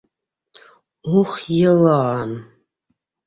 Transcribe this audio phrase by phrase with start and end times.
[1.19, 2.31] Ух, йыла-ан...